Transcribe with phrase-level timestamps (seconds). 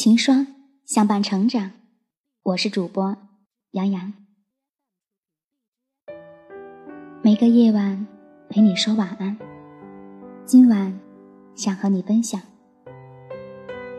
[0.00, 0.46] 情霜
[0.86, 1.72] 相伴成长，
[2.42, 3.14] 我是主播
[3.72, 4.14] 杨洋。
[7.20, 8.06] 每个夜晚
[8.48, 9.36] 陪你说晚安，
[10.46, 10.98] 今晚
[11.54, 12.40] 想和你分享，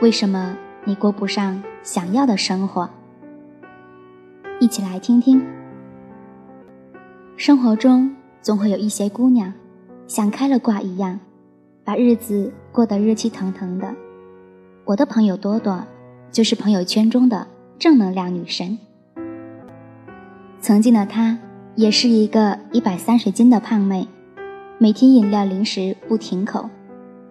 [0.00, 0.56] 为什么
[0.86, 2.88] 你过不上想要的生活？
[4.60, 5.46] 一起来听听。
[7.36, 9.52] 生活中总会有一些姑娘，
[10.06, 11.20] 像开了挂一样，
[11.84, 13.94] 把日子过得热气腾腾的。
[14.84, 15.84] 我的朋友多多，
[16.32, 17.46] 就是朋友圈中的
[17.78, 18.76] 正能量女神。
[20.60, 21.38] 曾经的她，
[21.76, 24.08] 也是一个一百三十斤的胖妹，
[24.78, 26.68] 每天饮料零食不停口，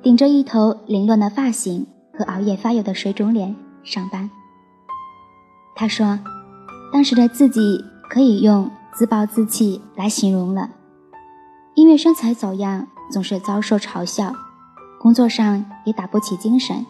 [0.01, 1.85] 顶着一头凌乱的发型
[2.17, 4.29] 和熬夜发油的水肿脸上班。
[5.75, 6.17] 她说，
[6.93, 10.69] 当时的自己可以用自暴自弃来形容了，
[11.75, 14.33] 因为身材走样，总是遭受嘲笑，
[15.01, 16.85] 工作上也打不起精神。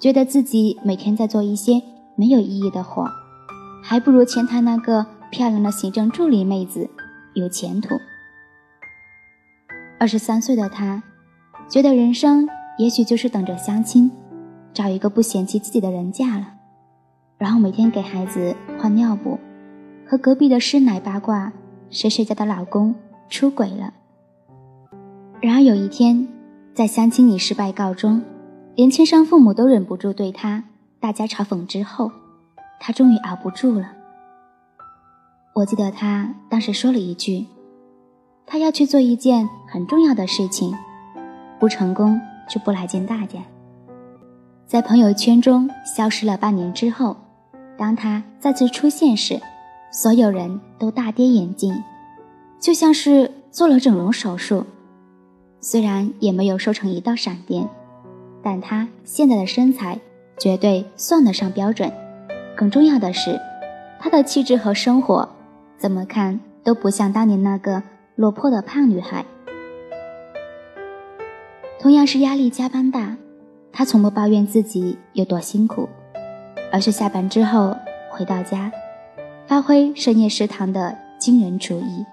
[0.00, 1.82] 觉得自己每天在做一些
[2.14, 3.08] 没有意义的活，
[3.82, 6.88] 还不如前台那个漂亮的行政助理妹子
[7.34, 7.96] 有前途。
[9.98, 11.02] 二十三岁的她，
[11.68, 14.10] 觉得人生也许就是等着相亲，
[14.72, 16.54] 找一个不嫌弃自己的人嫁了，
[17.36, 19.36] 然后每天给孩子换尿布，
[20.06, 21.52] 和隔壁的师奶八卦
[21.90, 22.94] 谁谁家的老公
[23.28, 23.92] 出轨了。
[25.40, 26.28] 然而有一天，
[26.72, 28.22] 在相亲里失败告终。
[28.78, 30.62] 连亲生父母都忍不住对他
[31.00, 32.12] 大家嘲讽之后，
[32.78, 33.90] 他终于熬不住了。
[35.52, 37.44] 我记得他当时说了一句
[38.46, 40.72] ：“他要去做一件很重要的事情，
[41.58, 43.40] 不成功就不来见大家。”
[44.64, 47.16] 在朋友圈中消失了半年之后，
[47.76, 49.40] 当他再次出现时，
[49.90, 51.74] 所有人都大跌眼镜，
[52.60, 54.64] 就像是做了整容手术，
[55.60, 57.68] 虽然也没有瘦成一道闪电。
[58.42, 59.98] 但她现在的身材
[60.38, 61.92] 绝对算得上标准，
[62.56, 63.38] 更重要的是，
[63.98, 65.28] 她的气质和生活，
[65.76, 67.82] 怎么看都不像当年那个
[68.14, 69.24] 落魄的胖女孩。
[71.80, 73.16] 同样是压力加班大，
[73.72, 75.88] 她从不抱怨自己有多辛苦，
[76.72, 77.76] 而是下班之后
[78.10, 78.70] 回到家，
[79.46, 82.04] 发挥深夜食堂的惊人厨艺，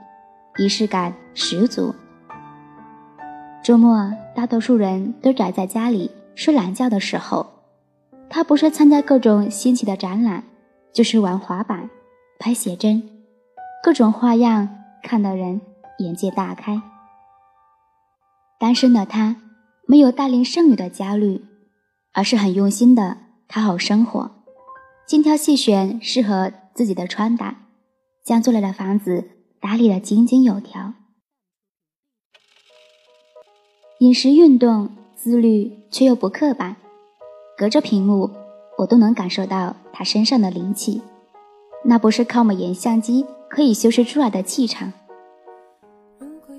[0.57, 1.93] 仪式感十足。
[3.65, 6.11] 周末，大多数人都宅在家里。
[6.35, 7.47] 睡懒觉的时候，
[8.29, 10.43] 他不是参加各种新奇的展览，
[10.93, 11.89] 就是玩滑板、
[12.37, 13.01] 拍写真，
[13.83, 14.69] 各种花样
[15.01, 15.59] 看得人
[15.97, 16.79] 眼界大开。
[18.59, 19.37] 单身的他
[19.87, 21.43] 没有大龄剩女的焦虑，
[22.13, 24.29] 而是很用心的讨好生活，
[25.07, 27.55] 精挑细选适合自己的穿搭，
[28.23, 30.93] 将租来的房子打理得井井有条，
[33.99, 34.89] 饮食运动。
[35.17, 36.75] 自律却又不刻板，
[37.57, 38.29] 隔着屏幕，
[38.77, 41.01] 我都能感受到他身上的灵气，
[41.83, 44.93] 那不是靠美颜相机可以修饰出来的气场。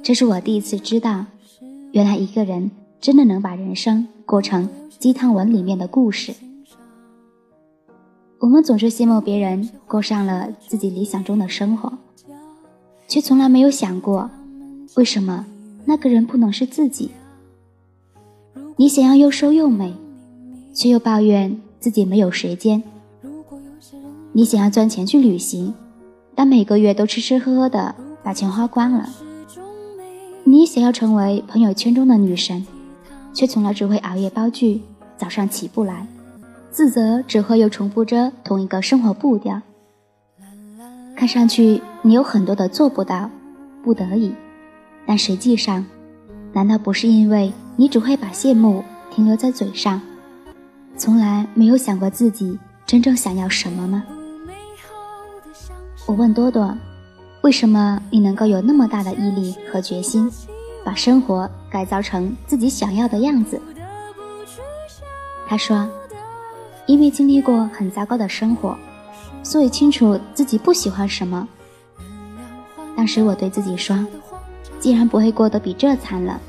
[0.03, 1.27] 这是我第一次知道，
[1.93, 6.35] 原来一个人真的能把人生过成鸡汤文里面的故事。
[8.41, 11.93] 我们总是羡慕别人过上了自己理想中的生活，
[13.07, 14.29] 却从来没有想过，
[14.97, 15.47] 为什么
[15.85, 17.13] 那个人不能是自己。
[18.79, 19.95] 你想要又瘦又美，
[20.75, 22.83] 却又抱怨自己没有时间。
[24.33, 25.73] 你想要赚钱去旅行，
[26.35, 29.09] 但每个月都吃吃喝喝的把钱花光了。
[30.45, 32.67] 你想要成为朋友圈中的女神，
[33.33, 34.83] 却从来只会熬夜煲剧，
[35.17, 36.07] 早上起不来，
[36.71, 39.63] 自责只会又重复着同一个生活步调。
[41.17, 43.31] 看上去你有很多的做不到，
[43.83, 44.35] 不得已，
[45.07, 45.83] 但实际上，
[46.53, 47.51] 难道不是因为？
[47.79, 50.01] 你只会把羡慕停留在嘴上，
[50.97, 54.03] 从来没有想过自己真正想要什么吗？
[56.07, 56.75] 我问多多，
[57.43, 60.31] 为什么你能够有那么大的毅力和决心，
[60.83, 63.61] 把生活改造成自己想要的样子？
[65.47, 65.87] 他说，
[66.87, 68.75] 因为经历过很糟糕的生活，
[69.43, 71.47] 所以清楚自己不喜欢什么。
[72.97, 74.03] 当时我对自己说，
[74.81, 76.41] 既然不会过得比这惨了。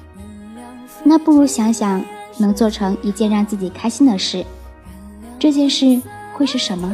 [1.09, 2.03] 那不如想想
[2.37, 4.45] 能做成一件让自己开心的事，
[5.39, 6.01] 这件事
[6.33, 6.93] 会是什么？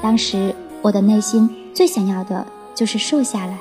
[0.00, 3.58] 当时我的内心最想要的就是瘦下来，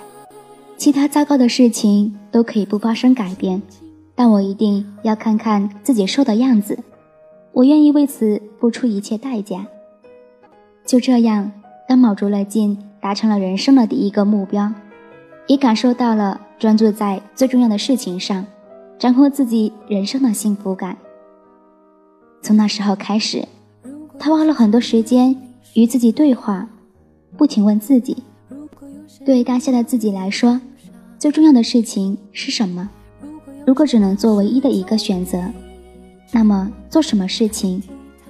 [0.78, 3.62] 其他糟糕的事情都可以不发生改变，
[4.16, 6.80] 但我一定要看看自己瘦的样子，
[7.52, 9.68] 我愿意为此付出一切代价。
[10.86, 11.52] 就这样，
[11.90, 14.72] 当卯足了劲达成了人生的第一个目标，
[15.48, 18.46] 也感受到了专注在最重要的事情上。
[18.98, 20.98] 掌控自己人生的幸福感。
[22.42, 23.48] 从那时候开始，
[24.18, 25.36] 他花了很多时间
[25.74, 26.68] 与自己对话，
[27.38, 28.24] 不停问自己：
[29.25, 30.60] 对当下的自己来说，
[31.18, 32.90] 最重要的事情是什么？
[33.66, 35.42] 如果只能做唯一的一个选择，
[36.31, 37.81] 那么做什么事情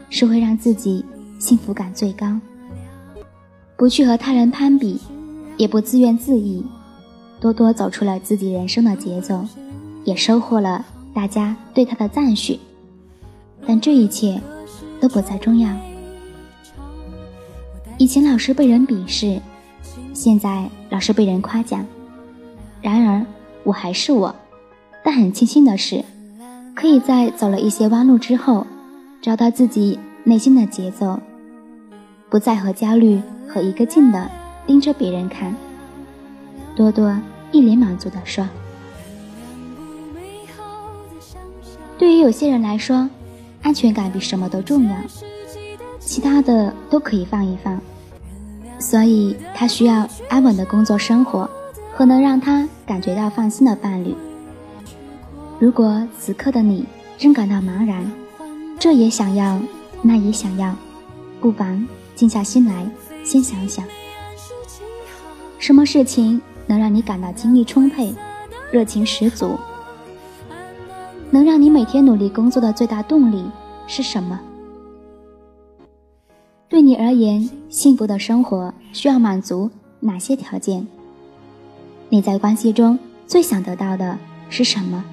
[0.09, 1.04] 是会让自己
[1.39, 2.39] 幸福感最高？
[3.75, 5.00] 不去和他人攀比，
[5.57, 6.63] 也不自怨自艾，
[7.39, 9.44] 多多走出了自己人生的节奏，
[10.04, 12.60] 也收获了大家对他的赞许。
[13.66, 14.42] 但这一切
[15.00, 15.70] 都不再重要。
[17.98, 19.40] 以前老是被人鄙视，
[20.14, 21.86] 现在老是被人夸奖。
[22.82, 23.26] 然而
[23.64, 24.36] 我还是我。
[25.06, 26.04] 但很庆幸的是，
[26.74, 28.66] 可以在走了一些弯路之后，
[29.22, 31.20] 找到自己内心的节奏，
[32.30, 34.32] 不再和焦虑和一个劲的
[34.66, 35.54] 盯着别人看。
[36.74, 37.14] 多多
[37.52, 38.48] 一脸满足地说
[42.04, 43.10] ：“对于有些人来说，
[43.62, 44.96] 安全感比什么都重要，
[46.02, 47.80] 其他的都可以放一放。
[48.78, 51.50] 所以他需要安稳的工作生活
[51.94, 54.14] 和能让他感觉到放心的伴侣。”
[55.60, 56.86] 如果此刻的你
[57.18, 58.12] 正感到茫然，
[58.78, 59.58] 这也想要，
[60.02, 60.76] 那也想要，
[61.40, 62.86] 不妨静下心来，
[63.24, 63.86] 先想想，
[65.58, 68.14] 什么事情能让你感到精力充沛、
[68.74, 69.58] 热情十足？
[71.33, 73.44] 能让你每天努力工作的最大动力
[73.88, 74.39] 是什么？
[76.69, 79.68] 对你而言，幸福的生活需要满足
[80.00, 80.85] 哪些条件？
[82.09, 84.15] 你在关系中最想得到的
[84.47, 85.03] 是什么？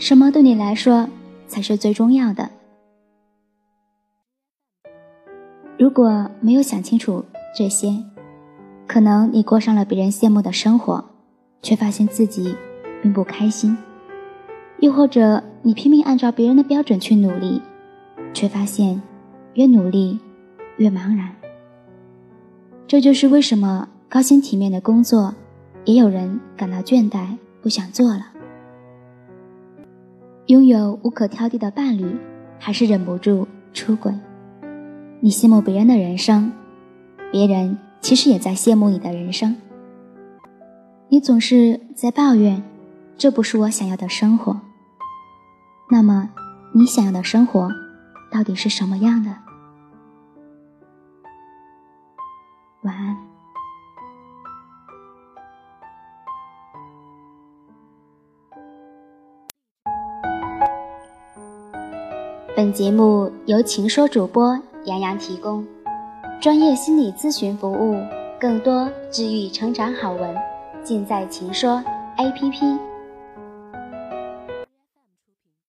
[0.00, 1.08] 什么对你来说
[1.46, 2.50] 才是最重要的？
[5.78, 7.24] 如果没有想清楚
[7.56, 7.96] 这些，
[8.88, 11.04] 可能你过上了别人羡慕的生活，
[11.62, 12.56] 却发现自己
[13.00, 13.76] 并不开心；
[14.82, 17.62] 又或者你拼命按照别人的标准去努力，
[18.34, 19.00] 却发现
[19.54, 20.18] 越努力
[20.76, 21.32] 越茫然。
[22.88, 25.32] 这就是为什么高薪体面的工作，
[25.84, 27.28] 也有人感到倦怠，
[27.62, 28.26] 不想做了。
[30.46, 32.16] 拥有无可挑剔的伴侣，
[32.58, 34.12] 还是忍不住出轨？
[35.20, 36.50] 你羡慕别人的人生，
[37.30, 39.56] 别人其实也在羡慕你的人生。
[41.08, 42.60] 你总是在抱怨，
[43.16, 44.60] 这不是我想要的生活。
[45.88, 46.30] 那么，
[46.72, 47.70] 你想要的生活
[48.30, 49.30] 到底是什么样的？
[52.82, 53.16] 晚安。
[62.56, 65.66] 本节目由情说主播杨洋提供，
[66.40, 67.96] 专业心理咨询服务，
[68.40, 70.34] 更多治愈成长好文，
[70.82, 71.82] 尽在情说
[72.16, 72.91] APP。